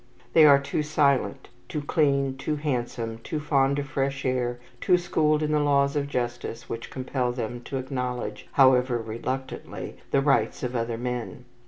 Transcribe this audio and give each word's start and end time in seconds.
They 0.33 0.45
are 0.45 0.59
too 0.59 0.81
silent, 0.81 1.49
too 1.69 1.83
clean, 1.83 2.35
too 2.35 2.55
handsome, 2.55 3.19
too 3.19 3.39
fond 3.39 3.77
of 3.77 3.87
fresh 3.87 4.25
air, 4.25 4.59
too 4.79 4.97
schooled 4.97 5.43
in 5.43 5.51
the 5.51 5.59
laws 5.59 5.95
of 5.95 6.07
justice 6.07 6.67
which 6.67 6.89
compel 6.89 7.31
them 7.31 7.61
to 7.65 7.77
acknowledge 7.77 8.47
however 8.53 8.97
reluctantly 8.97 9.97
the 10.09 10.21
rights 10.21 10.63
of 10.63 10.75
other 10.75 10.97
men. 10.97 11.45